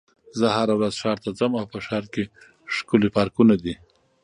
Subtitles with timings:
[0.39, 2.23] زه هره ورځ ښار ته ځم او په ښار کې
[2.75, 3.75] ښکلي پارکونه دي.